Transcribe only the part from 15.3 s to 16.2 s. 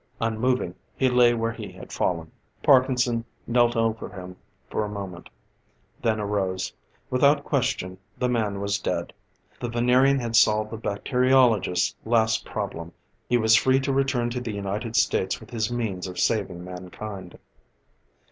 with his means of